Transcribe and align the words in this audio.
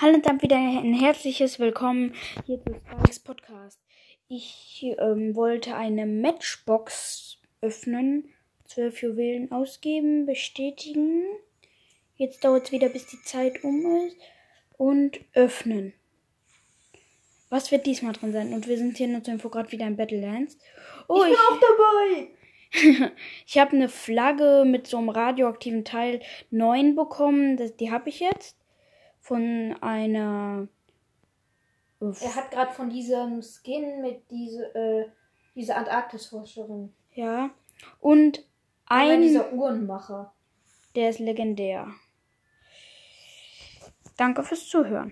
Hallo 0.00 0.14
und 0.14 0.26
dann 0.26 0.40
wieder 0.42 0.54
ein 0.54 0.94
herzliches 0.94 1.58
Willkommen 1.58 2.14
hier 2.46 2.60
zu 2.62 2.72
Spikes 2.72 3.18
Podcast. 3.18 3.80
Ich 4.28 4.86
ähm, 4.96 5.34
wollte 5.34 5.74
eine 5.74 6.06
Matchbox 6.06 7.38
öffnen, 7.62 8.28
zwölf 8.64 9.02
Juwelen 9.02 9.50
ausgeben, 9.50 10.24
bestätigen. 10.24 11.24
Jetzt 12.14 12.44
dauert 12.44 12.66
es 12.66 12.72
wieder, 12.72 12.90
bis 12.90 13.08
die 13.08 13.20
Zeit 13.22 13.64
um 13.64 14.06
ist. 14.06 14.16
Und 14.76 15.18
öffnen. 15.34 15.94
Was 17.50 17.72
wird 17.72 17.84
diesmal 17.84 18.12
drin 18.12 18.32
sein? 18.32 18.52
Und 18.52 18.68
wir 18.68 18.78
sind 18.78 18.96
hier 18.96 19.08
nur 19.08 19.24
zur 19.24 19.34
Info 19.34 19.48
gerade 19.48 19.72
wieder 19.72 19.88
in 19.88 19.96
Battlelands. 19.96 20.58
Oh, 21.08 21.24
ich 21.24 21.30
bin 21.30 21.38
auch 21.50 21.60
dabei. 23.00 23.10
ich 23.46 23.58
habe 23.58 23.74
eine 23.74 23.88
Flagge 23.88 24.62
mit 24.64 24.86
so 24.86 24.98
einem 24.98 25.08
radioaktiven 25.08 25.84
Teil 25.84 26.20
9 26.52 26.94
bekommen. 26.94 27.56
Das, 27.56 27.74
die 27.74 27.90
habe 27.90 28.10
ich 28.10 28.20
jetzt. 28.20 28.58
Von 29.20 29.76
einer. 29.80 30.68
Er 32.00 32.34
hat 32.34 32.50
gerade 32.50 32.72
von 32.72 32.90
diesem 32.90 33.42
Skin 33.42 34.00
mit 34.00 34.30
diese, 34.30 34.74
äh, 34.74 35.06
dieser 35.54 35.76
Antarktis-Forscherin. 35.76 36.94
Ja. 37.14 37.50
Und 38.00 38.46
ein. 38.86 39.22
dieser 39.22 39.52
Uhrenmacher. 39.52 40.32
Der 40.94 41.10
ist 41.10 41.18
legendär. 41.18 41.88
Danke 44.16 44.42
fürs 44.42 44.66
Zuhören. 44.68 45.06